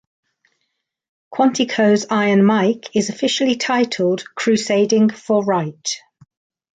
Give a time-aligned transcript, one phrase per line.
[1.31, 6.01] Quantico's Iron Mike is officially titled Crusading for Right.